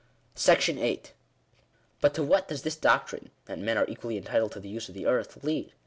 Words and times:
§8. 0.35 1.11
"But 2.01 2.15
to 2.15 2.23
what 2.23 2.47
does 2.47 2.63
this 2.63 2.75
doctrine, 2.75 3.29
that 3.45 3.59
men 3.59 3.77
are 3.77 3.85
equally 3.87 4.17
en 4.17 4.23
titled 4.23 4.53
to 4.53 4.59
the 4.59 4.67
use 4.67 4.89
of 4.89 4.95
the 4.95 5.05
earth, 5.05 5.43
lead 5.43 5.73